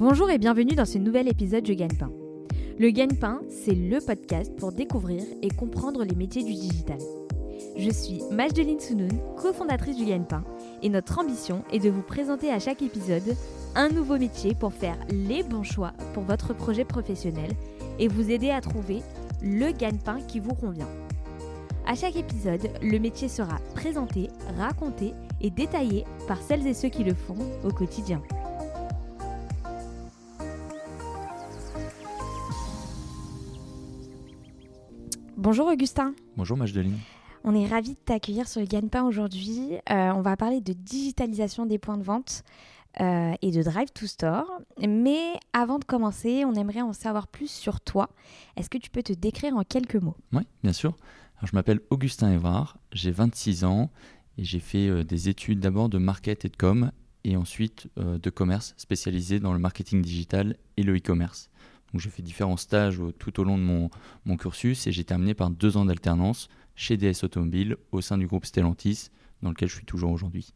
[0.00, 2.10] Bonjour et bienvenue dans ce nouvel épisode de Gagne-Pain.
[2.78, 6.96] Le Gagne-Pain, c'est le podcast pour découvrir et comprendre les métiers du digital.
[7.76, 10.42] Je suis Majdeline Sounoun, cofondatrice du Gagne-Pain,
[10.82, 13.36] et notre ambition est de vous présenter à chaque épisode
[13.74, 17.50] un nouveau métier pour faire les bons choix pour votre projet professionnel
[17.98, 19.02] et vous aider à trouver
[19.42, 20.88] le gagne-pain qui vous convient.
[21.86, 25.12] À chaque épisode, le métier sera présenté, raconté
[25.42, 28.22] et détaillé par celles et ceux qui le font au quotidien.
[35.40, 36.14] Bonjour Augustin.
[36.36, 36.98] Bonjour Majdeline.
[37.44, 39.72] On est ravis de t'accueillir sur le Gagne-Pain aujourd'hui.
[39.90, 42.44] Euh, on va parler de digitalisation des points de vente
[43.00, 44.44] euh, et de Drive to Store.
[44.86, 48.10] Mais avant de commencer, on aimerait en savoir plus sur toi.
[48.56, 50.14] Est-ce que tu peux te décrire en quelques mots?
[50.34, 50.94] Oui, bien sûr.
[51.42, 53.90] je m'appelle Augustin Évrard, j'ai 26 ans
[54.36, 56.92] et j'ai fait euh, des études d'abord de market et de com
[57.24, 61.50] et ensuite de commerce spécialisé dans le marketing digital et le e-commerce.
[61.92, 63.90] Donc j'ai fait différents stages tout au long de mon,
[64.24, 68.26] mon cursus et j'ai terminé par deux ans d'alternance chez DS Automobile au sein du
[68.26, 69.08] groupe Stellantis
[69.42, 70.52] dans lequel je suis toujours aujourd'hui.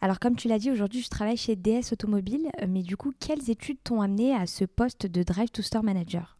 [0.00, 3.12] Alors comme tu l'as dit, aujourd'hui je travaille chez DS Automobile, euh, mais du coup
[3.18, 6.38] quelles études t'ont amené à ce poste de Drive to Store Manager?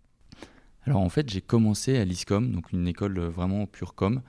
[0.84, 4.23] Alors en fait j'ai commencé à l'ISCOM, donc une école vraiment pure com,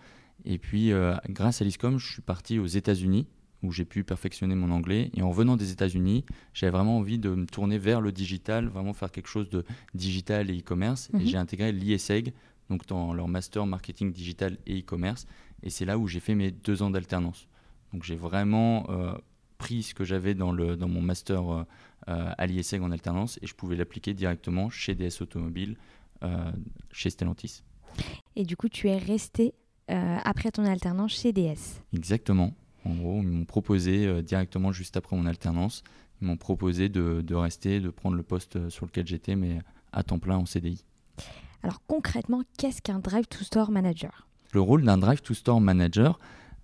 [0.45, 3.27] et puis euh, grâce à l'ISCOM je suis parti aux États-Unis
[3.63, 5.11] où j'ai pu perfectionner mon anglais.
[5.15, 8.93] Et en revenant des États-Unis, j'avais vraiment envie de me tourner vers le digital, vraiment
[8.93, 11.09] faire quelque chose de digital et e-commerce.
[11.13, 11.27] Et mhm.
[11.27, 12.33] j'ai intégré l'ISEG,
[12.69, 15.25] donc dans leur master marketing digital et e-commerce.
[15.63, 17.47] Et c'est là où j'ai fait mes deux ans d'alternance.
[17.93, 19.13] Donc j'ai vraiment euh,
[19.57, 21.63] pris ce que j'avais dans, le, dans mon master euh,
[22.07, 25.75] euh, à l'ISEG en alternance et je pouvais l'appliquer directement chez DS Automobile,
[26.91, 27.63] chez Stellantis.
[28.35, 29.53] Et du coup, tu es resté
[29.87, 32.53] après ton alternance chez DS Exactement.
[32.85, 35.83] En gros, ils m'ont proposé directement juste après mon alternance,
[36.22, 39.59] ils m'ont proposé de, de, rester, de prendre le poste sur lequel j'étais, mais
[39.91, 40.83] à temps plein en CDI.
[41.64, 44.27] Alors concrètement, qu'est-ce qu'un Drive to Store Manager?
[44.53, 46.20] Le rôle d'un Drive to Store Manager,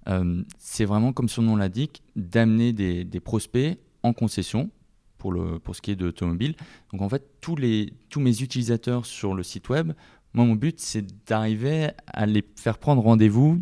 [0.08, 4.70] euh, c'est vraiment, comme son nom l'indique, d'amener des, prospects en concession
[5.18, 6.56] pour, le, pour ce qui est de l'automobile.
[6.92, 9.94] Donc en fait, tous, les, tous mes utilisateurs sur le site web,
[10.34, 13.62] moi mon but c'est d'arriver à les faire prendre rendez-vous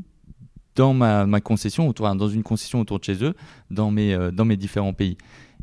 [0.76, 3.36] dans ma, ma concession, autour, dans une concession autour de chez eux,
[3.70, 5.18] dans mes, euh, dans mes différents pays.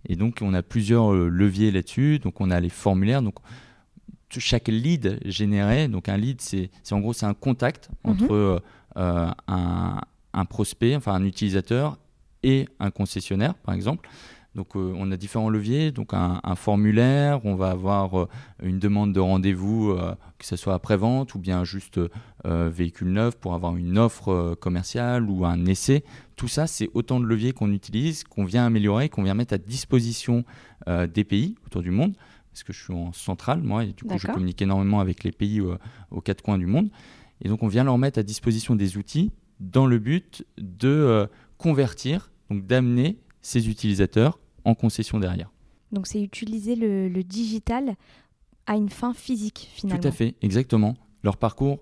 [0.09, 2.19] Et donc on a plusieurs euh, leviers là-dessus.
[2.19, 3.23] Donc on a les formulaires.
[3.23, 3.37] Donc
[4.31, 8.13] chaque lead généré, donc un lead, c'est en gros c'est un contact mhm.
[8.13, 8.63] entre
[8.95, 9.35] un,
[10.33, 11.99] un prospect, enfin un utilisateur
[12.43, 14.09] et un concessionnaire, par exemple.
[14.57, 18.29] Donc euh, on a différents leviers, donc un, formulaire, on va avoir euh,
[18.63, 22.01] une demande de rendez-vous, euh, que ce soit après-vente ou bien juste
[22.45, 26.03] véhicule neuf pour avoir une offre commerciale ou un essai.
[26.37, 29.59] Tout ça, c'est autant de leviers qu'on utilise, qu'on vient améliorer, qu'on vient mettre à
[29.59, 30.45] disposition
[30.87, 32.17] des pays autour du monde,
[32.51, 35.33] parce que je suis en centrale, moi, et du coup je communique énormément avec les
[35.33, 36.89] pays aux quatre coins du monde.
[37.43, 39.31] Et donc on vient leur mettre à disposition des outils
[39.61, 41.29] dans le but de
[41.59, 45.51] convertir, donc d'amener ces utilisateurs en concession derrière.
[45.93, 47.97] Donc c'est utiliser le, digital
[48.67, 50.01] à une fin physique finalement.
[50.01, 50.95] Tout à fait, exactement.
[51.23, 51.81] Leur parcours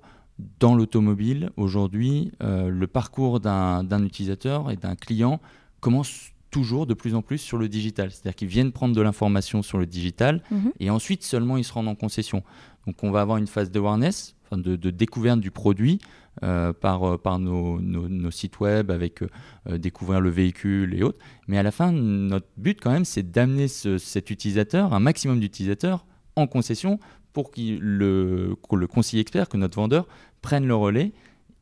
[0.61, 5.41] dans l'automobile, aujourd'hui, euh, le parcours d'un utilisateur et d'un client
[5.81, 8.11] commence toujours de plus en plus sur le digital.
[8.11, 10.73] C'est-à-dire qu'ils viennent prendre de l'information sur le digital mhm.
[10.81, 12.43] et ensuite seulement ils se rendent en concession.
[12.87, 15.99] Donc on va avoir une phase d'awareness, de, de, découverte du produit
[16.45, 21.19] euh, par, euh, par nos, nos, sites web avec euh, découvrir le véhicule et autres.
[21.49, 26.07] Mais à la fin, notre but quand même, c'est d'amener cet utilisateur, un maximum d'utilisateurs
[26.37, 27.01] en concession
[27.33, 30.07] pour que le, le conseiller expert, que notre vendeur,
[30.41, 31.13] prenne le relais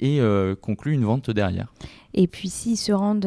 [0.00, 0.20] et
[0.60, 1.72] conclue une vente derrière.
[2.12, 3.24] Et puis s'ils se rendent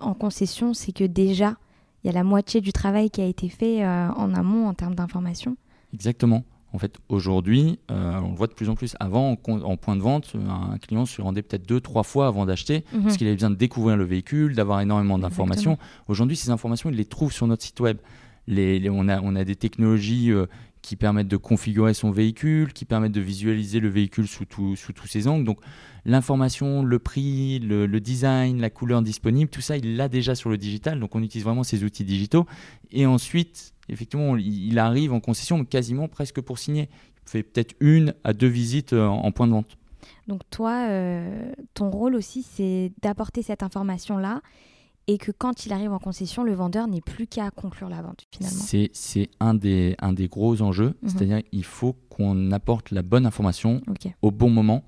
[0.00, 1.56] en concession, c'est que déjà,
[2.02, 4.94] il y a la moitié du travail qui a été fait en amont en termes
[4.94, 5.56] d'information.
[5.94, 6.44] Exactement.
[6.74, 8.96] En fait, aujourd'hui, euh, on le voit de plus en plus.
[8.98, 12.84] Avant, en, point de vente, un client se rendait peut-être deux, trois fois avant d'acheter,
[12.92, 13.04] mhm.
[13.04, 15.78] parce qu'il avait besoin de découvrir le véhicule, d'avoir énormément d'informations.
[16.08, 17.98] Aujourd'hui, ces informations, il les trouve sur notre site web.
[18.48, 20.46] Les, on, a, on, a, des technologies euh,
[20.84, 24.76] qui permettent de configurer son véhicule, qui permettent de visualiser le véhicule sous, tous
[25.06, 25.44] ses angles.
[25.44, 25.58] Donc,
[26.04, 30.50] l'information, le prix, le, le, design, la couleur disponible, tout ça, il l'a déjà sur
[30.50, 31.00] le digital.
[31.00, 32.44] Donc, on utilise vraiment ces outils digitaux.
[32.92, 36.90] Et ensuite, effectivement, il arrive en concession quasiment presque pour signer.
[37.26, 39.78] Il fait peut-être une à deux visites euh, en point de vente.
[40.26, 44.42] Donc toi, euh, ton rôle aussi, c'est d'apporter cette information-là
[45.06, 48.24] et que quand il arrive en concession, le vendeur n'est plus qu'à conclure la vente
[48.30, 48.64] finalement.
[48.92, 51.08] C'est un des, un des gros enjeux, mhm.
[51.08, 53.82] c'est-à-dire qu'il faut qu'on apporte la bonne information
[54.22, 54.84] au bon moment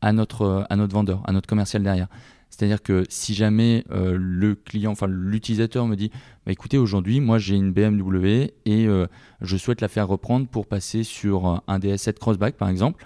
[0.00, 2.08] à notre, à notre vendeur, à notre commercial derrière.
[2.50, 6.10] C'est-à-dire que si jamais euh, le client, enfin l'utilisateur me dit,
[6.46, 9.06] bah, écoutez, aujourd'hui, moi j'ai une BMW et euh,
[9.42, 13.04] je souhaite la faire reprendre pour passer sur un DS7 Crossback, par exemple,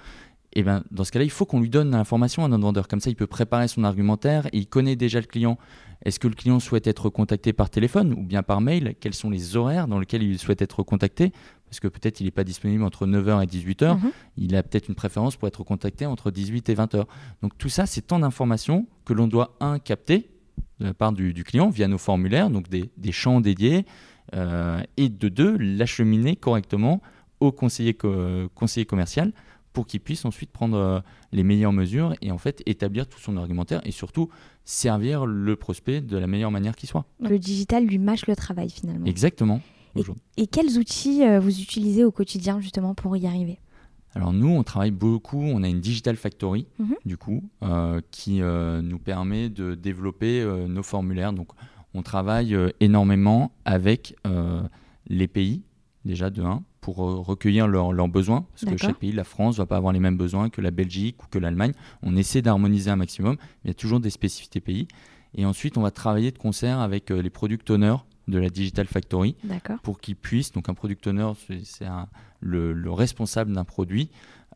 [0.55, 2.89] eh ben, dans ce cas-là, il faut qu'on lui donne l'information à notre vendeur.
[2.89, 5.59] Comme ça, il peut préparer son argumentaire et il connaît déjà le client.
[6.05, 8.95] Est-ce que le client souhaite être contacté par téléphone ou bien par mail?
[9.01, 11.33] Quels sont les horaires dans lesquels il souhaite être contacté?
[11.67, 13.97] Parce que peut-être il n'est pas disponible entre 9h et 18h.
[13.97, 14.11] Mhm.
[14.37, 17.05] Il a peut-être une préférence pour être contacté entre 18 et 20h.
[17.41, 20.29] Donc tout ça, c'est tant d'informations que l'on doit, un, capter
[20.81, 23.87] de la part du, client via nos formulaires, donc des, champs dédiés,
[24.35, 27.01] euh, et de deux, l'acheminer correctement
[27.41, 27.97] au conseiller,
[28.55, 29.33] conseiller commercial
[29.73, 31.01] pour qu'il puisse ensuite prendre euh,
[31.33, 34.29] les meilleures mesures et en fait établir tout son argumentaire et surtout
[34.65, 37.05] servir le prospect de la meilleure manière qui soit.
[37.21, 39.07] Le digital lui mâche le travail finalement.
[39.07, 39.61] Exactement.
[40.39, 43.59] Et, quels outils euh, vous utilisez au quotidien justement pour y arriver?
[44.15, 46.97] Alors nous, on travaille beaucoup, on a une Digital Factory, mhm.
[47.07, 51.33] du coup, euh, qui nous permet de développer nos formulaires.
[51.33, 51.49] Donc
[51.95, 54.15] on travaille énormément avec
[55.09, 55.63] les pays,
[56.05, 59.67] déjà de 1, pour recueillir leurs besoins, parce que chaque pays, la France, ne va
[59.67, 61.73] pas avoir les mêmes besoins que la Belgique ou que l'Allemagne.
[62.03, 64.89] On essaie d'harmoniser un maximum, mais il y a toujours des spécificités pays.
[65.35, 67.97] Et ensuite, on va travailler de concert avec euh, les product owners
[68.29, 69.37] de la Digital Factory
[69.83, 71.33] pour qu'ils puissent, donc un product owner,
[71.65, 71.87] c'est
[72.41, 74.11] le, responsable d'un produit.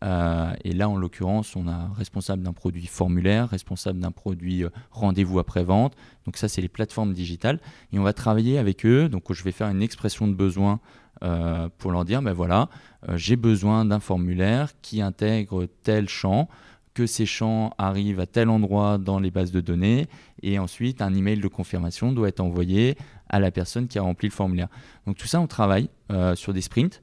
[0.04, 4.68] Euh, et là, en l'occurrence, on a responsable d'un produit formulaire, responsable d'un produit euh,
[4.90, 5.96] rendez-vous après-vente.
[6.26, 7.60] Donc ça, c'est les plateformes digitales.
[7.92, 9.08] Et on va travailler avec eux.
[9.08, 10.80] Donc je vais faire une expression de besoin
[11.22, 12.68] euh, pour leur dire, ben voilà,
[13.08, 16.48] euh, j'ai besoin d'un formulaire qui intègre tel champ,
[16.94, 20.06] que ces champs arrivent à tel endroit dans les bases de données,
[20.42, 22.96] et ensuite un email de confirmation doit être envoyé
[23.28, 24.68] à la personne qui a rempli le formulaire.
[25.06, 27.02] Donc tout ça, on travaille euh, sur des sprints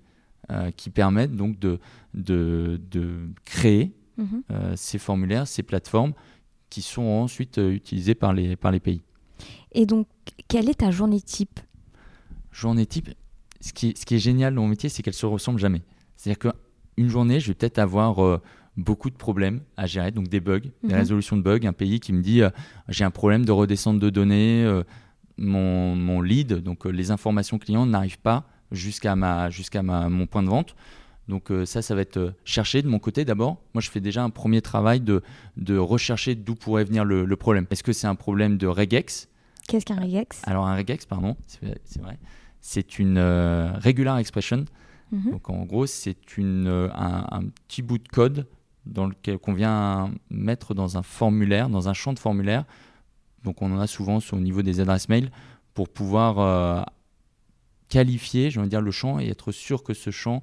[0.75, 1.80] qui permettent donc de,
[2.13, 4.44] de, créer mhm.
[4.75, 6.12] ces formulaires, ces plateformes
[6.69, 9.01] qui sont ensuite utilisées par les, par les pays.
[9.71, 10.06] Et donc,
[10.50, 11.62] quelle est ta journée type?
[12.51, 13.09] Journée type,
[13.63, 15.83] ce qui, est, génial dans mon métier, c'est qu'elle se ressemble jamais.
[16.18, 18.42] C'est-à-dire qu'une journée, je vais peut-être avoir euh,
[18.75, 20.94] beaucoup de problèmes à gérer, donc des bugs, des mhm.
[20.94, 21.65] résolutions de bugs.
[21.65, 22.50] Un pays qui me dit euh,
[22.89, 24.83] j'ai un problème de redescente de données, euh,
[25.38, 30.75] mon, lead, donc les informations clients n'arrivent pas jusqu'à ma, jusqu'à mon point de vente.
[31.30, 33.62] Donc ça, ça va être cherché de mon côté d'abord.
[33.74, 35.24] Moi, je fais déjà un premier travail de,
[35.56, 37.66] de rechercher d'où pourrait venir le, le problème.
[37.71, 39.30] Est-ce que c'est un problème de regex?
[39.68, 40.42] Qu'est-ce qu'un regex?
[40.44, 42.19] Alors un regex, pardon, c'est vrai
[42.63, 44.65] c'est une euh, regular expression.
[45.12, 45.31] Mhm.
[45.31, 48.48] Donc en gros, c'est euh, un, un, petit bout de code
[48.86, 52.63] dans lequel qu'on vient mettre dans un formulaire, dans un champ de formulaire.
[53.44, 55.30] Donc on en a souvent au niveau des adresses mail
[55.74, 56.81] pour pouvoir euh,
[57.89, 60.42] qualifier, je veux dire, le champ et être sûr que ce champ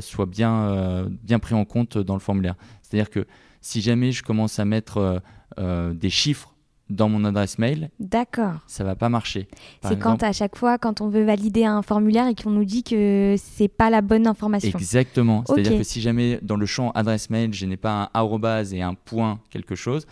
[0.00, 2.54] soit bien, bien pris en compte dans le formulaire.
[2.82, 3.26] C'est-à-dire que
[3.62, 5.22] si jamais je commence à mettre
[5.58, 6.53] des chiffres
[6.90, 9.48] dans mon adresse mail, d'accord, ça va pas marcher.
[9.82, 12.82] C'est quand à chaque fois, quand on veut valider un formulaire et qu'on nous dit
[12.82, 14.78] que c'est pas la bonne information.
[14.78, 15.44] Exactement.
[15.46, 18.82] C'est-à-dire que si jamais dans le champ adresse mail, je n'ai pas un arrobase et
[18.82, 20.06] un point quelque chose,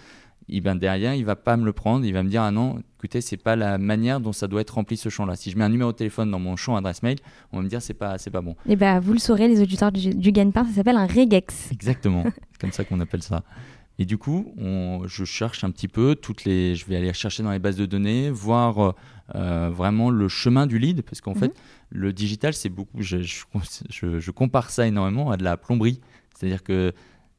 [0.49, 2.81] et ben derrière, il va pas me le prendre, il va me dire ah non,
[2.99, 5.37] écoutez, c'est pas la manière dont ça doit être rempli ce champ-là.
[5.37, 7.17] Si je mets un numéro de téléphone dans mon champ adresse mail,
[7.53, 8.53] on va me dire c'est pas c'est pas bon.
[8.67, 11.71] Et eh ben vous le saurez les auditeurs du, du ça s'appelle un regex.
[11.73, 13.43] Exactement, c'est comme ça qu'on appelle ça.
[13.99, 16.75] Et du coup, on, je cherche un petit peu toutes les.
[16.75, 18.95] Je vais aller chercher dans les bases de données, voir
[19.35, 21.39] euh, vraiment le chemin du lead, parce qu'en mhm.
[21.39, 21.55] fait,
[21.91, 23.01] le digital, c'est beaucoup.
[23.01, 26.01] Je, je, je, compare ça énormément à de la plomberie.
[26.35, 26.93] C'est-à-dire que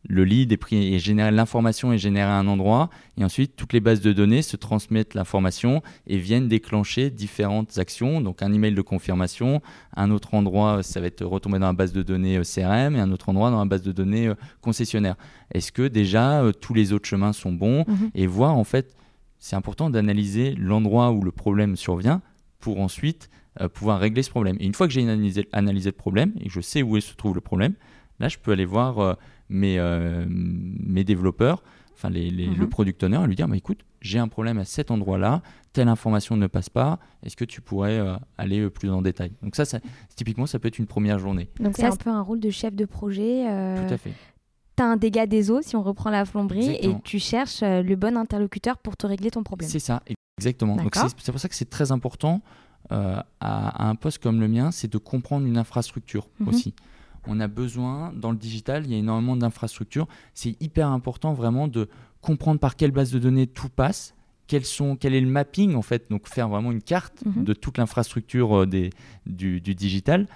[0.05, 3.73] le lead est pris et généré, l'information est générée à un endroit, et ensuite toutes
[3.73, 8.19] les bases de données se transmettent l'information et viennent déclencher différentes actions.
[8.19, 9.61] Donc un email de confirmation,
[9.95, 12.99] un autre endroit, ça va être retombé dans la base de données euh, CRM, et
[12.99, 15.15] un autre endroit dans la base de données euh, concessionnaire.
[15.53, 18.11] Est-ce que déjà euh, tous les autres chemins sont bons mhm.
[18.13, 18.95] et voir en fait,
[19.39, 22.21] c'est important d'analyser l'endroit où le problème survient
[22.59, 23.29] pour ensuite
[23.73, 24.55] pouvoir régler ce problème.
[24.59, 27.13] Et une fois que j'ai analysé, analysé, le problème et que je sais où se
[27.13, 27.73] trouve le problème,
[28.19, 29.17] là je peux aller voir
[29.49, 32.69] mes, euh, mes développeurs, enfin les, le mhm.
[32.69, 36.47] product owner, lui dire bah, écoute, j'ai un problème à cet endroit-là, telle information ne
[36.47, 39.31] passe pas, est-ce que tu pourrais euh, aller euh, plus en détail?
[39.41, 39.79] Donc, ça, ça,
[40.15, 41.49] typiquement, ça peut être une première journée.
[41.59, 43.43] Donc, c'est un peu un rôle de chef de projet.
[43.87, 44.13] Tout à fait.
[44.75, 47.95] Tu as un dégât des eaux, si on reprend la plomberie, et tu cherches le
[47.95, 49.69] bon interlocuteur pour te régler ton problème.
[49.69, 50.01] C'est ça,
[50.39, 50.75] exactement.
[50.75, 52.41] Donc, c'est pour ça que c'est très important
[52.89, 56.47] à, un poste comme le mien, c'est de comprendre une infrastructure mhm.
[56.49, 56.73] aussi
[57.27, 60.07] on a besoin, dans le digital, il y a énormément d'infrastructures.
[60.33, 61.89] C'est hyper important vraiment de
[62.21, 64.15] comprendre par quelle base de données tout passe,
[64.47, 67.43] quels sont, quel est le mapping en fait, donc faire vraiment une carte mhm.
[67.43, 68.89] de toute l'infrastructure euh, des,
[69.25, 70.27] du, digital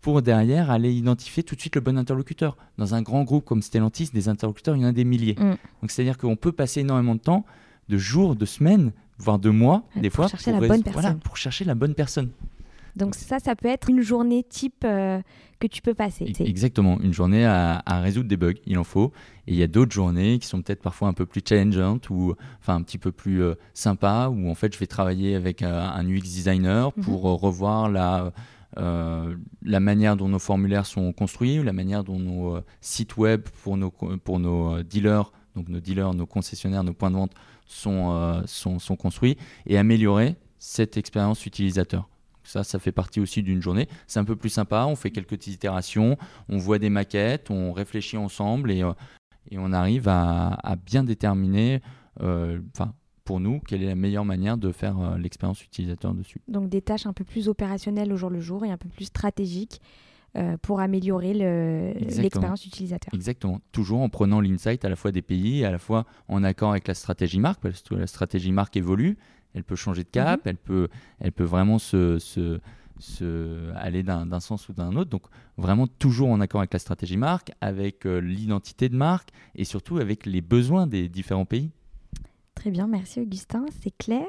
[0.00, 2.56] pour derrière aller identifier tout de suite le bon interlocuteur.
[2.78, 5.36] Dans un grand groupe comme Stellantis, des interlocuteurs, il y en a des milliers.
[5.38, 5.56] Mm.
[5.82, 7.44] Donc c'est-à-dire qu'on peut passer énormément de temps
[7.90, 11.18] de jours, de semaines, voire de mois, des pour fois, chercher la bonne voilà, personne.
[11.18, 12.30] pour chercher la bonne personne.
[12.96, 15.20] Donc ça, ça peut être une journée type euh,
[15.58, 16.32] que tu peux passer.
[16.40, 19.12] Exactement, une journée à, à résoudre des bugs, il en faut.
[19.46, 22.34] Et il y a d'autres journées qui sont peut-être parfois un peu plus challengeantes ou
[22.60, 25.82] enfin un petit peu plus euh, sympas, où en fait je vais travailler avec euh,
[25.82, 27.04] un UX designer Mhm.
[27.04, 28.32] pour euh, revoir la,
[28.78, 33.42] euh, la manière dont nos formulaires sont construits, la manière dont nos euh, sites web
[33.62, 37.32] pour nos, pour nos euh, dealers, donc nos dealers, nos concessionnaires, nos points de vente
[37.66, 42.08] sont, sont, sont construits, et améliorer cette expérience utilisateur.
[42.50, 43.88] Ça, ça fait partie aussi d'une journée.
[44.08, 44.86] C'est un peu plus sympa.
[44.88, 46.16] On fait quelques petites itérations,
[46.48, 48.92] on voit des maquettes, on réfléchit ensemble et, euh,
[49.52, 51.80] et on arrive à, à bien déterminer,
[52.22, 52.92] euh, enfin,
[53.24, 56.40] pour nous, quelle est la meilleure manière de faire euh, l'expérience utilisateur dessus.
[56.48, 59.04] Donc des tâches un peu plus opérationnelles au jour le jour et un peu plus
[59.04, 59.80] stratégiques
[60.36, 63.14] euh, pour améliorer le- l'expérience utilisateur.
[63.14, 63.60] Exactement.
[63.70, 66.72] Toujours en prenant l'insight à la fois des pays et à la fois en accord
[66.72, 69.16] avec la stratégie marque, parce que la stratégie marque évolue,
[69.54, 70.88] elle peut changer de cap, elle, peut,
[71.18, 72.60] elle peut vraiment se, se,
[72.98, 75.10] se- aller d'un sens ou d'un autre.
[75.10, 75.22] Donc
[75.56, 79.98] vraiment toujours en accord avec la stratégie marque, avec euh, l'identité de marque et surtout
[79.98, 81.70] avec les besoins des différents pays.
[82.54, 84.26] Très bien, merci Augustin, c'est clair.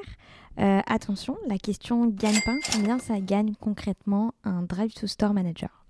[0.57, 5.85] Euh, attention, la question gagne-pain, combien ça gagne concrètement un Drive to Store Manager?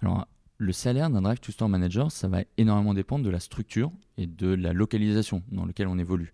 [0.00, 3.92] Alors, le salaire d'un Drive to Store Manager, ça va énormément dépendre de la structure
[4.16, 6.32] et de la localisation dans laquelle on évolue.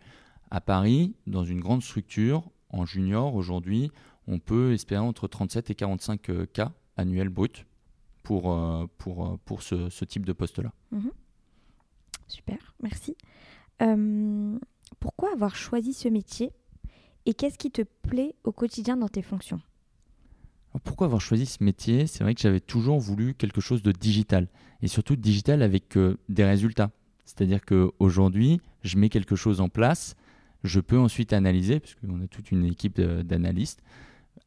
[0.54, 3.90] À Paris, dans une grande structure, en junior, aujourd'hui,
[4.28, 7.66] on peut espérer entre 37 et 45 euh, cas annuels bruts
[8.23, 10.73] pour, euh, pour, euh, pour ce, ce type de poste-là.
[12.28, 13.16] Super, merci.
[13.82, 14.56] Euh,
[15.00, 16.52] pourquoi avoir choisi ce métier
[17.26, 19.61] et qu'est-ce qui te plaît au quotidien dans tes fonctions?
[20.73, 22.06] Alors, pourquoi avoir choisi ce métier?
[22.06, 24.46] C'est vrai que j'avais toujours voulu quelque chose de digital
[24.82, 26.92] et surtout digital avec euh, des résultats.
[27.25, 30.14] C'est-à-dire qu'aujourd'hui, je mets quelque chose en place,
[30.64, 33.80] je peux ensuite analyser, puisqu'on a toute une équipe d'analystes,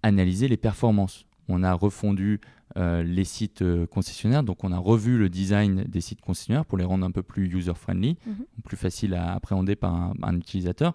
[0.04, 1.26] analyser les performances.
[1.48, 2.42] On a refondu
[2.76, 6.78] euh, les sites euh, concessionnaires, donc on a revu le design des sites concessionnaires pour
[6.78, 8.36] les rendre un peu plus user-friendly, Mhm.
[8.66, 10.94] plus facile à appréhender par un, un utilisateur.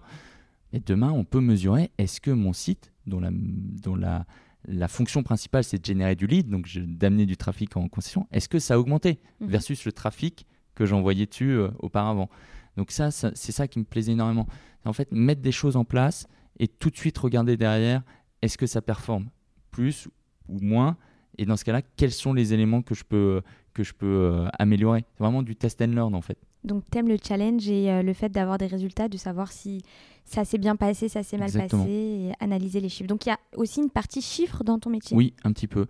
[0.71, 4.25] Et demain, on peut mesurer est-ce que mon site, dont la, dont la,
[4.67, 8.47] la fonction principale c'est de générer du lead, donc d'amener du trafic en concession, est-ce
[8.47, 9.47] que ça a augmenté Mhm.
[9.47, 12.29] versus le trafic que j'envoyais dessus euh, auparavant?
[12.77, 14.47] Donc ça, ça- c'est ça qui me plaisait énormément.
[14.85, 16.27] En fait, mettre des choses en place
[16.59, 18.01] et tout de suite regarder derrière,
[18.41, 19.29] est-ce que ça performe
[19.71, 20.07] plus
[20.49, 20.97] ou moins?
[21.37, 23.41] Et dans ce cas-là, quels sont les éléments que je peux,
[23.73, 25.05] que je peux euh, améliorer?
[25.13, 26.37] C'est vraiment du test and learn en fait.
[26.63, 29.81] Donc t'aimes le challenge et euh, le fait d'avoir des résultats, de savoir si
[30.25, 31.83] ça s'est bien passé, ça s'est mal Exactement.
[31.83, 33.07] passé, et analyser les chiffres.
[33.09, 35.15] Donc il y a aussi une partie chiffres dans ton métier?
[35.17, 35.87] Oui, un petit peu.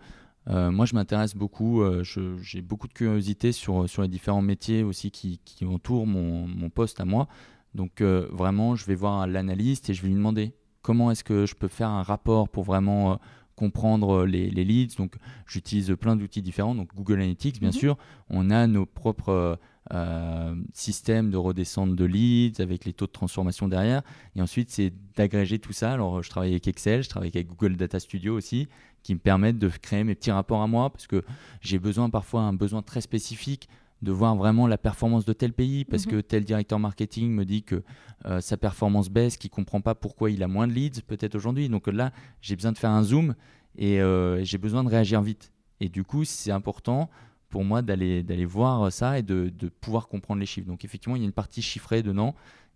[0.50, 2.04] Euh, moi, je m'intéresse beaucoup, euh,
[2.42, 6.70] j'ai beaucoup de curiosité sur, sur les différents métiers aussi qui, qui entourent mon, mon
[6.70, 7.28] poste à moi.
[7.76, 11.46] Donc, euh, vraiment, je vais voir l'analyste et je vais lui demander comment est-ce que
[11.46, 13.20] je peux faire un rapport pour vraiment
[13.56, 14.96] comprendre les, les leads.
[14.98, 15.16] Donc,
[15.48, 16.76] j'utilise plein d'outils différents.
[16.76, 17.74] Donc, Google Analytics, bien Mhm.
[17.74, 17.98] sûr.
[18.30, 19.58] On a nos propres
[19.94, 24.02] euh, systèmes de redescente de leads avec les taux de transformation derrière.
[24.36, 25.94] Et ensuite, c'est d'agréger tout ça.
[25.94, 28.68] Alors, je travaille avec Excel, je travaille avec Google Data Studio aussi
[29.04, 31.24] qui me permettent de créer mes petits rapports à moi parce que
[31.62, 33.68] j'ai besoin parfois un besoin très spécifique
[34.02, 36.12] de voir vraiment la performance de tel pays parce Mhm.
[36.12, 37.84] que tel directeur marketing me dit que
[38.26, 41.70] euh, sa performance baisse, qu'il comprend pas pourquoi il a moins de leads peut-être aujourd'hui.
[41.70, 43.36] Donc là, j'ai besoin de faire un zoom
[43.78, 45.52] et euh, j'ai besoin de réagir vite.
[45.80, 47.10] Et du coup, c'est important
[47.54, 50.68] pour moi d'aller d'aller voir ça et de, de pouvoir comprendre les chiffres.
[50.68, 52.34] Donc effectivement, il y a une partie chiffrée dedans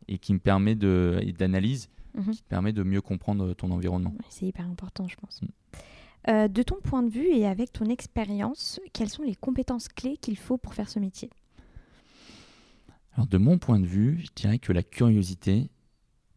[0.07, 2.31] et qui me permet de d'analyse Mhm.
[2.31, 4.13] qui te permet de mieux comprendre ton environnement.
[4.29, 5.41] C'est hyper important, je pense.
[5.41, 5.47] Mm.
[6.29, 10.17] Euh, de ton point de vue et avec ton expérience, quelles sont les compétences clés
[10.17, 11.29] qu'il faut pour faire ce métier?
[13.13, 15.69] Alors de mon point de vue, je dirais que la curiosité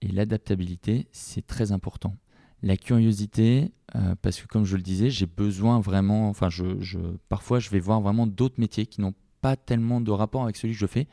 [0.03, 2.15] et l'adaptabilité, c'est très important.
[2.63, 6.99] La curiosité, euh, parce que comme je le disais, j'ai besoin vraiment, enfin, je, je-
[7.29, 10.75] parfois je vais voir vraiment d'autres métiers qui n'ont pas tellement de rapport avec celui
[10.75, 11.09] que je fais.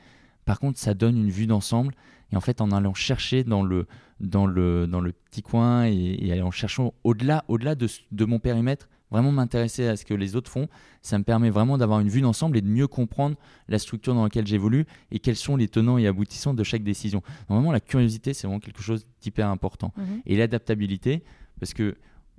[0.46, 1.94] Par contre, ça donne une vue d'ensemble.
[2.32, 3.88] Et en fait, en allant chercher dans le,
[4.20, 9.32] dans le, dans le petit coin et, en cherchant au-delà au-delà de mon périmètre, vraiment
[9.32, 10.68] m'intéresser à ce que les autres font,
[11.02, 13.36] ça me permet vraiment d'avoir une vue d'ensemble et de mieux comprendre
[13.68, 17.22] la structure dans laquelle j'évolue et quels sont les tenants et aboutissants de chaque décision.
[17.48, 19.94] Donc vraiment, la curiosité, c'est vraiment quelque chose d'hyper important.
[19.98, 20.22] Mhm.
[20.26, 21.24] Et l'adaptabilité,
[21.60, 21.96] parce que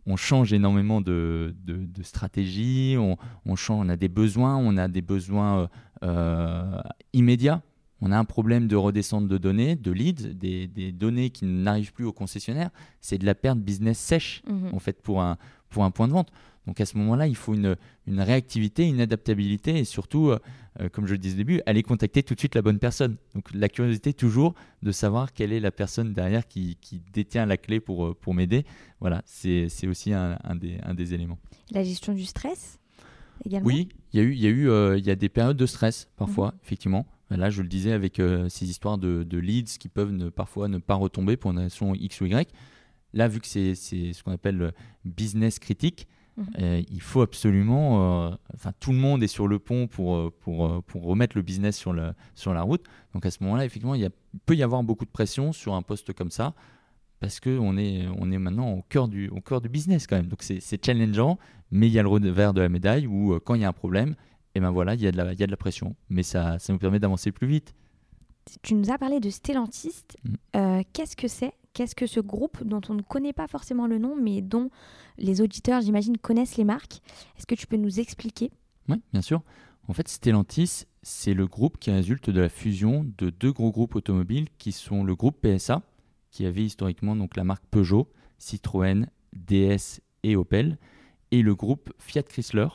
[0.06, 4.78] on change énormément de, de, de stratégie, on, on, change, on a des besoins, on
[4.78, 5.66] a des besoins euh,
[6.02, 6.80] euh,
[7.12, 7.62] immédiats.
[8.00, 12.06] on a un problème de redescente de données, de leads, des, données qui n'arrivent plus
[12.06, 12.70] au concessionnaire.
[13.02, 14.70] C'est de la perte business sèche, mhm.
[14.72, 15.36] en fait, pour un,
[15.68, 16.30] pour un point de vente.
[16.68, 20.38] Donc à ce moment-là, il faut une, une, réactivité, une adaptabilité et surtout, euh,
[20.80, 23.16] euh, comme je le disais au début, aller contacter tout de suite la bonne personne.
[23.34, 27.56] Donc la curiosité toujours de savoir quelle est la personne derrière qui, qui détient la
[27.56, 28.66] clé pour, euh, pour m'aider.
[29.00, 31.38] Voilà, c'est aussi un, un, des, un, des, éléments.
[31.70, 32.78] La gestion du stress
[33.46, 33.66] également?
[33.66, 35.66] Oui, il y a eu, il y a eu il y a des périodes de
[35.66, 36.58] stress parfois, mhm.
[36.64, 37.06] effectivement.
[37.30, 40.76] Là, je le disais avec ces histoires de, de, leads qui peuvent ne, parfois ne
[40.76, 42.50] pas retomber pour une raison X ou Y.
[43.14, 44.74] Là, vu que c'est ce qu'on appelle
[45.06, 46.46] business critique, Mhm.
[46.60, 50.32] Euh, il faut absolument, euh, enfin tout le monde est sur le pont pour, euh,
[50.40, 52.84] pour, pour remettre le business sur, le, sur la route.
[53.12, 54.08] Donc à ce moment-là, effectivement, il,
[54.46, 56.54] peut y avoir beaucoup de pression sur un poste comme ça
[57.18, 60.28] parce qu'on est, on est maintenant au cœur, du, au cœur du business quand même.
[60.28, 61.38] Donc c'est challengeant,
[61.72, 63.72] mais il y a le revers de la médaille où quand il y a un
[63.72, 64.10] problème,
[64.54, 65.94] et eh ben voilà, il y, a de la, il y a de la pression,
[66.08, 67.74] mais ça, ça nous permet d'avancer plus vite.
[68.62, 70.04] Tu nous as parlé de Stellantis.
[70.54, 70.82] Mm.
[70.92, 74.16] Qu'est-ce que c'est Qu'est-ce que ce groupe dont on ne connaît pas forcément le nom,
[74.16, 74.70] mais dont
[75.16, 77.00] les auditeurs, j'imagine, connaissent les marques
[77.36, 78.50] Est-ce que tu peux nous expliquer?
[78.88, 79.42] Oui, bien sûr.
[79.86, 83.94] En fait, Stellantis, c'est le groupe qui résulte de la fusion de deux gros groupes
[83.94, 85.82] automobiles qui sont le groupe PSA,
[86.30, 90.78] qui avait historiquement donc la marque Peugeot, Citroën, DS et Opel,
[91.30, 92.68] et le groupe Fiat Chrysler,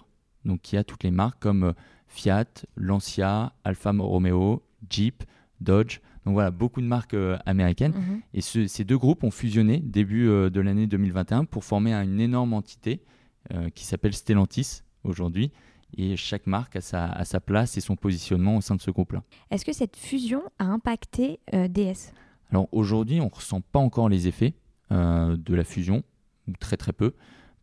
[0.46, 1.74] donc qui a toutes les marques comme
[2.08, 2.46] Fiat,
[2.76, 5.24] Lancia, Alfa Romeo, Jeep,
[5.62, 6.00] Dodge.
[6.26, 7.94] Donc voilà, beaucoup de marques euh, américaines.
[7.94, 8.22] Mhm.
[8.34, 12.54] Et ces deux groupes ont fusionné début euh, de l'année 2021 pour former une énorme
[12.54, 13.02] entité
[13.54, 15.52] euh, qui s'appelle Stellantis aujourd'hui.
[15.96, 19.24] Et chaque marque a sa, sa, place et son positionnement au sein de ce groupe-là.
[19.52, 22.14] Est-ce que cette fusion a impacté DS
[22.50, 24.56] Alors aujourd'hui, on ne ressent pas encore les effets
[24.90, 26.04] de la fusion,
[26.48, 27.14] ou très très peu.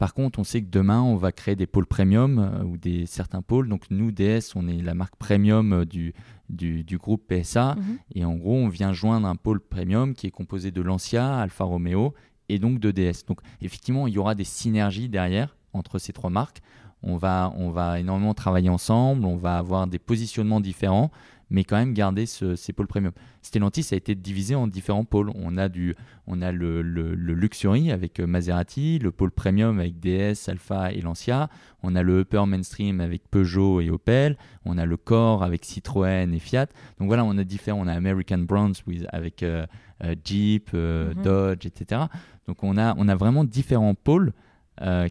[0.01, 3.05] Par contre, on sait que demain, on va créer des pôles premium euh, ou des
[3.05, 3.69] certains pôles.
[3.69, 6.15] Donc nous, DS, on est la marque premium euh, du,
[6.49, 7.75] du, groupe PSA.
[7.75, 7.99] Mhm.
[8.15, 11.65] Et en gros, on vient joindre un pôle premium qui est composé de Lancia, Alfa
[11.65, 12.15] Romeo
[12.49, 13.27] et donc de DS.
[13.27, 16.63] Donc effectivement, il y aura des synergies derrière entre ces trois marques.
[17.03, 21.11] On va, on va énormément travailler ensemble, on va avoir des positionnements différents,
[21.51, 23.13] mais quand même garder ces pôles premium.
[23.43, 25.33] Stellantis a été divisé en différents pôles.
[25.35, 29.99] On a, du, on a le, le, Luxury avec euh, Maserati, le pôle premium avec
[29.99, 31.49] DS, Alpha et Lancia,
[31.83, 36.33] on a le upper mainstream avec Peugeot et Opel, on a le core avec Citroën
[36.33, 36.67] et Fiat.
[36.99, 38.73] Donc voilà, on a différents, on a American Brands
[39.09, 39.67] avec euh,
[40.05, 41.23] euh, Jeep, mhm.
[41.23, 42.03] Dodge, etc.
[42.47, 44.33] Donc on a, on a vraiment différents pôles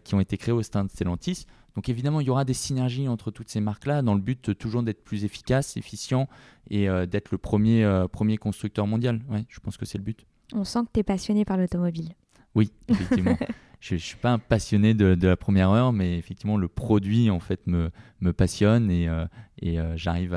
[0.04, 1.46] qui ont été créés au sein de Stellantis.
[1.76, 4.82] Donc évidemment, il y aura des synergies entre toutes ces marques-là dans le but toujours
[4.82, 6.28] d'être plus efficace, efficient
[6.68, 9.20] et euh, d'être le premier, euh, premier constructeur mondial.
[9.28, 10.26] Ouais, je pense que c'est le but.
[10.52, 12.14] On sent que tu es passionné par l'automobile.
[12.54, 13.36] Oui, effectivement.
[13.80, 17.38] je ne suis pas un passionné de, la première heure, mais effectivement, le produit en
[17.38, 19.24] fait me, me passionne et, euh,
[19.62, 20.36] et j'arrive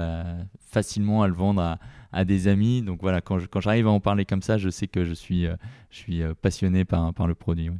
[0.60, 1.80] facilement à le vendre à,
[2.12, 2.84] à des amis.
[2.84, 5.46] Donc voilà, quand, quand j'arrive à en parler comme ça, je sais que je suis,
[5.90, 7.72] je suis passionné par, par le produit.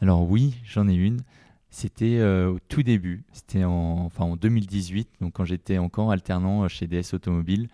[0.00, 1.22] Alors oui, j'en ai une.
[1.70, 6.64] C'était euh, au tout début, c'était en, enfin, en 2018, donc quand j'étais encore alternant
[6.64, 7.68] euh, chez DS Automobile,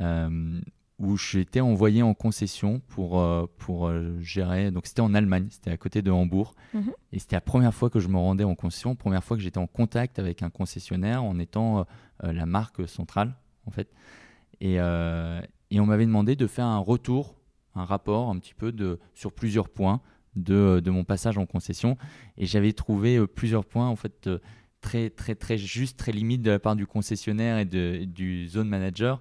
[0.00, 0.60] euh,
[0.98, 3.24] où j'étais envoyé en concession pour,
[3.56, 4.70] pour gérer.
[4.70, 6.54] Donc c'était en Allemagne, c'était à côté de Hambourg.
[6.74, 6.92] Mhm.
[7.12, 9.58] Et c'était la première fois que je me rendais en concession, première fois que j'étais
[9.58, 11.86] en contact avec un concessionnaire en étant
[12.22, 13.90] la marque centrale, en fait.
[14.60, 17.34] Et, et on m'avait demandé de faire un retour,
[17.74, 20.02] un rapport un petit peu de, sur plusieurs points
[20.36, 21.96] de, de, mon passage en concession.
[22.36, 24.38] Et j'avais trouvé euh, plusieurs points en fait euh,
[24.80, 29.20] très très très juste, très limite de la part du concessionnaire et du zone manager.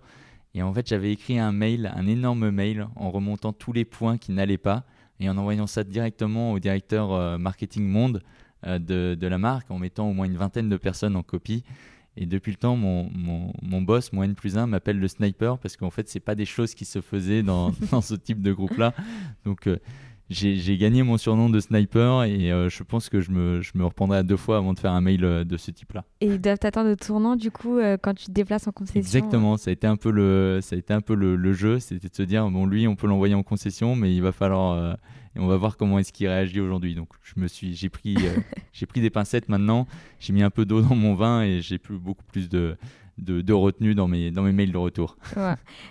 [0.55, 4.17] Et en fait, j'avais écrit un mail, un énorme mail, en remontant tous les points
[4.17, 4.83] qui n'allaient pas
[5.19, 8.23] et en envoyant ça directement au directeur euh, marketing monde
[8.65, 11.63] de, la marque, en mettant au moins une vingtaine de personnes en copie.
[12.17, 15.57] Et depuis le temps, mon, mon, mon boss, mon N plus 1, m'appelle le sniper
[15.57, 18.51] parce qu'en fait, c'est pas des choses qui se faisaient dans, dans ce type de
[18.51, 18.93] groupe-là.
[19.45, 19.69] Donc,
[20.29, 23.83] j'ai gagné mon surnom de sniper et euh, je pense que je me, je me
[23.83, 26.05] reprendrai à deux fois avant de faire un mail euh, de ce type-là.
[26.21, 28.99] Et ils doivent t'attendre au tournant du coup euh, quand tu te déplaces en concession
[28.99, 31.79] Exactement, ça a été un peu le, ça a été un peu le, le jeu,
[31.79, 34.97] c'était de se dire bon lui on peut l'envoyer en concession mais il va falloir
[35.35, 36.95] et on va voir comment est-ce qu'il réagit aujourd'hui.
[36.95, 38.15] Donc je me suis, j'ai pris,
[38.73, 39.87] j'ai pris des pincettes maintenant,
[40.19, 42.77] j'ai mis un peu d'eau dans mon vin et j'ai plus beaucoup plus de
[43.19, 45.17] de, retenue dans mes, dans mes mails de retour.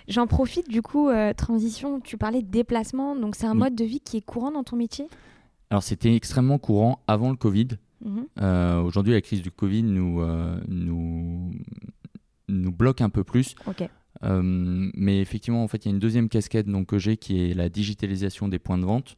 [0.07, 3.85] J'en profite du coup, euh, transition, tu parlais de déplacement, donc c'est un mode de
[3.85, 5.07] vie qui est courant dans ton métier?
[5.69, 7.67] Alors c'était extrêmement courant avant le Covid.
[8.03, 8.25] Mhm.
[8.41, 11.51] Euh, aujourd'hui, la crise du Covid nous, euh, nous,
[12.47, 13.55] nous bloque un peu plus.
[14.23, 17.53] mais effectivement, en fait, il y a une deuxième casquette donc, que j'ai qui est
[17.53, 19.15] la digitalisation des points de vente.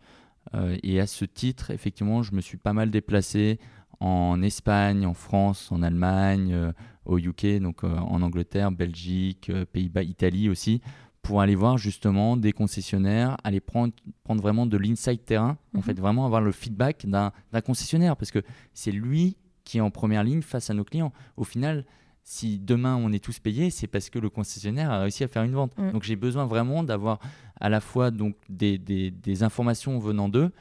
[0.84, 3.60] et à ce titre, effectivement, je me suis pas mal déplacé
[4.00, 6.74] en Espagne, en France, en Allemagne,
[7.06, 10.82] au UK, donc euh, en Angleterre, Belgique, euh, Pays-Bas, Italie aussi,
[11.22, 15.84] pour aller voir justement des concessionnaires, aller prendre, prendre vraiment de l'inside terrain, en Mhm.
[15.84, 17.32] fait vraiment avoir le feedback d'un
[17.66, 21.12] concessionnaire parce que c'est lui qui est en première ligne face à nos clients.
[21.38, 21.86] Au final,
[22.24, 25.44] si demain on est tous payés, c'est parce que le concessionnaire a réussi à faire
[25.44, 25.78] une vente.
[25.78, 25.92] Mm.
[25.92, 27.20] Donc j'ai besoin vraiment d'avoir
[27.60, 30.52] à la fois donc des, des- des informations venant d'eux.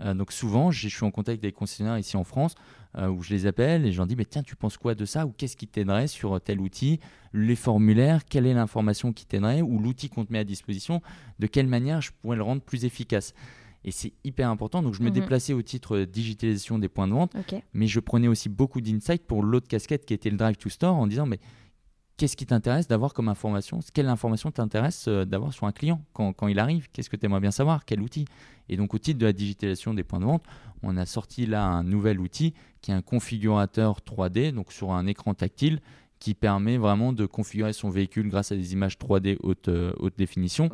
[0.00, 2.54] Euh, donc souvent, je suis en contact avec des concessionnaires ici en France
[2.98, 5.26] où je les appelle et je leur dis mais tiens, tu penses quoi de ça
[5.26, 6.98] ou qu'est-ce qui t'aiderait sur tel outil,
[7.32, 11.00] les formulaires, quelle est l'information qui t'aiderait ou l'outil qu'on te met à disposition,
[11.38, 13.32] de quelle manière je pourrais le rendre plus efficace.
[13.84, 14.82] Et c'est hyper important.
[14.82, 15.14] Donc je me Mhm.
[15.14, 17.34] déplaçais au titre euh, digitalisation des points de vente
[17.72, 20.96] mais je prenais aussi beaucoup d'insights pour l'autre casquette qui était le drive to store
[20.96, 21.38] en disant mais
[22.20, 23.80] qu'est-ce qui t'intéresse d'avoir comme information?
[23.94, 26.86] Quelle information t'intéresse euh, d'avoir sur un client quand, quand il arrive?
[26.92, 27.86] Qu'est-ce que tu aimerais bien savoir?
[27.86, 28.26] Quel outil?
[28.68, 30.44] Et donc au titre de la digitalisation des points de vente,
[30.82, 32.52] on a sorti là un nouvel outil
[32.82, 35.80] qui est un configurateur 3D, donc sur un écran tactile
[36.20, 40.16] qui permet vraiment de configurer son véhicule grâce à des images 3D haute, euh, haute
[40.16, 40.68] définition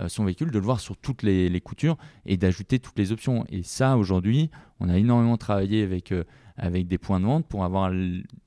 [0.00, 3.10] euh, son véhicule, de le voir sur toutes les, les coutures et d'ajouter toutes les
[3.12, 3.44] options.
[3.50, 6.22] Et ça, aujourd'hui, on a énormément travaillé avec, euh,
[6.56, 7.92] avec des points de vente pour avoir,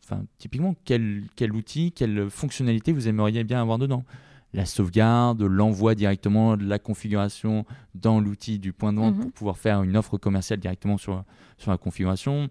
[0.03, 4.05] enfin, typiquement, quel, quel outil, quelle fonctionnalité vous aimeriez bien avoir dedans.
[4.53, 9.21] La sauvegarde, l'envoi directement de la configuration dans l'outil du point de vente Mhm.
[9.23, 11.25] pour pouvoir faire une offre commerciale directement sur,
[11.57, 12.47] sur la configuration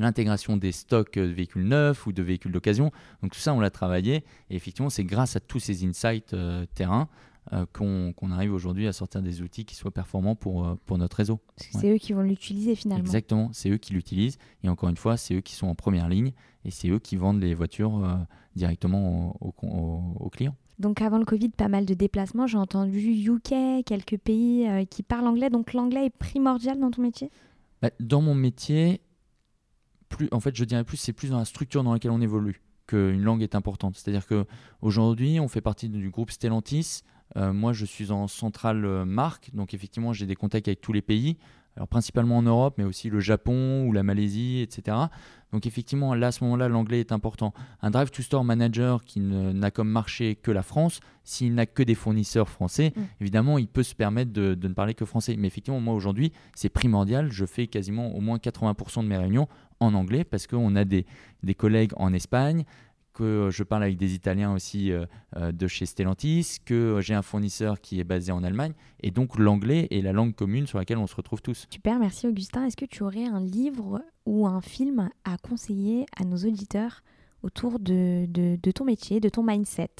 [0.00, 2.90] l'intégration des stocks de véhicules neufs ou de véhicules d'occasion.
[3.22, 4.24] Donc tout ça, on l'a travaillé.
[4.50, 7.08] Et effectivement, c'est grâce à tous ces insights euh, terrain
[7.52, 11.16] euh, qu'on arrive aujourd'hui à sortir des outils qui soient performants pour, euh, pour notre
[11.16, 11.40] réseau.
[11.56, 13.02] Parce que c'est eux qui vont l'utiliser finalement.
[13.04, 14.38] Exactement, c'est eux qui l'utilisent.
[14.62, 16.32] Et encore une fois, c'est eux qui sont en première ligne
[16.64, 18.14] et c'est eux qui vendent les voitures euh,
[18.56, 20.54] directement aux au, au- aux clients.
[20.78, 22.46] Donc avant le Covid, pas mal de déplacements.
[22.46, 25.50] J'ai entendu UK, quelques pays qui parlent anglais.
[25.50, 27.30] Donc l'anglais est primordial dans ton métier?
[27.82, 29.00] Bah, dans mon métier,
[30.32, 33.22] en fait, je dirais plus, c'est plus dans la structure dans laquelle on évolue qu'une
[33.22, 33.96] langue est importante.
[33.96, 34.44] C'est-à-dire que
[34.82, 37.02] aujourd'hui, on fait partie du groupe Stellantis.
[37.36, 40.92] Euh, moi, je suis en centrale euh, marque, donc effectivement, j'ai des contacts avec tous
[40.92, 41.36] les pays.
[41.76, 44.96] Alors principalement en Europe, mais aussi le Japon ou la Malaisie, etc.
[45.52, 47.52] Donc effectivement, là, à ce moment-là, l'anglais est important.
[47.82, 51.82] Un Drive to Store Manager qui n'a comme marché que la France, s'il n'a que
[51.82, 53.00] des fournisseurs français, Mm.
[53.20, 55.36] évidemment, il peut se permettre de, de ne parler que français.
[55.38, 57.30] Mais effectivement, moi, aujourd'hui, c'est primordial.
[57.32, 59.48] Je fais quasiment au moins 80% de mes réunions
[59.80, 61.06] en anglais parce qu'on a des,
[61.42, 62.64] des collègues en Espagne,
[63.20, 65.04] que je parle avec des Italiens aussi euh,
[65.36, 68.72] euh, de chez Stellantis, que j'ai un fournisseur qui est basé en Allemagne.
[69.02, 71.66] Et donc, l'anglais est la langue commune sur laquelle on se retrouve tous.
[71.70, 72.64] Super, merci Augustin.
[72.66, 77.02] Est-ce que tu aurais un livre ou un film à conseiller à nos auditeurs
[77.42, 79.90] autour de, de- de ton métier, de ton mindset?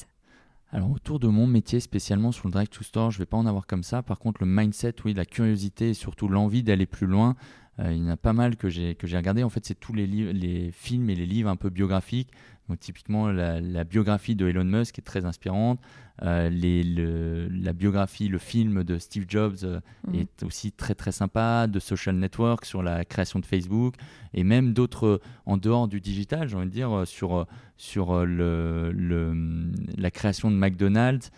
[0.73, 3.45] Alors autour de mon métier, spécialement sur le Drive to Store, je vais pas en
[3.45, 4.03] avoir comme ça.
[4.03, 7.35] Par contre, le mindset, oui, la curiosité et surtout l'envie d'aller plus loin,
[7.79, 9.43] euh, il y en a pas mal que j'ai que j'ai regardé.
[9.43, 12.29] En fait, c'est tous les livres, les films et les livres un peu biographiques.
[12.71, 15.81] Donc typiquement la, la biographie de Elon Musk est très inspirante.
[16.23, 20.15] Euh, les, le- la biographie, le film de Steve Jobs euh, Mhm.
[20.15, 21.67] est aussi très très sympa.
[21.67, 23.95] De Social Network sur la création de Facebook
[24.33, 28.25] et même d'autres euh, en dehors du digital, j'ai envie de dire euh, sur sur
[28.25, 31.29] le, le- la création de McDonald's.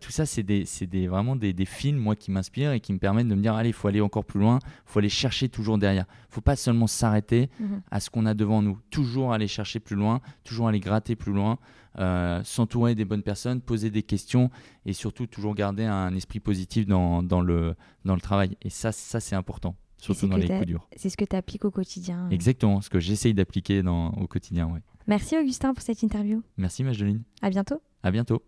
[0.00, 2.92] Tout ça, c'est des, c'est des, vraiment des, des films, moi, qui m'inspirent et qui
[2.94, 5.10] me permettent de me dire, allez, il faut aller encore plus loin, il faut aller
[5.10, 6.06] chercher toujours derrière.
[6.30, 7.80] Il faut pas seulement s'arrêter Mhm.
[7.90, 8.78] à ce qu'on a devant nous.
[8.90, 11.58] Toujours aller chercher plus loin, toujours aller gratter plus loin,
[11.98, 14.50] euh, s'entourer des bonnes personnes, poser des questions
[14.86, 18.56] et surtout toujours garder un esprit positif dans, dans, le, dans le travail.
[18.62, 20.88] Et ça, ça c'est important, surtout dans les coups durs.
[20.96, 22.28] C'est ce que tu appliques au quotidien.
[22.30, 24.66] Exactement, ce que j'essaye d'appliquer au quotidien.
[24.68, 24.80] Ouais.
[25.06, 26.42] Merci Augustin pour cette interview.
[26.58, 27.22] Merci, Mageline.
[27.40, 27.80] À bientôt.
[28.02, 28.42] À bientôt.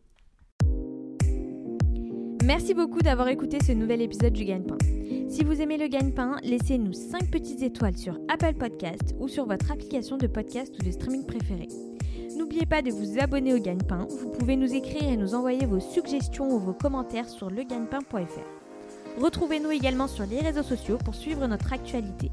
[2.44, 4.78] Merci beaucoup d'avoir écouté ce nouvel épisode du Gagne-Pain.
[5.28, 9.70] Si vous aimez le Gagne-Pain, laissez-nous 5 petites étoiles sur Apple Podcast ou sur votre
[9.70, 11.68] application de podcast ou de streaming préférée.
[12.50, 14.08] N'oubliez pas de vous abonner au Gagne-Pain.
[14.10, 19.20] Vous pouvez nous écrire et nous envoyer vos suggestions ou vos commentaires sur legagnepain.fr.
[19.22, 22.32] Retrouvez-nous également sur les réseaux sociaux pour suivre notre actualité.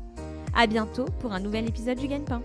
[0.55, 2.41] À bientôt pour un nouvel épisode du Gagne-Pain.